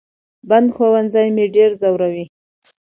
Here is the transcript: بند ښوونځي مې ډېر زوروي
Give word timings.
بند 0.49 0.67
ښوونځي 0.75 1.27
مې 1.35 1.45
ډېر 1.55 1.69
زوروي 1.81 2.25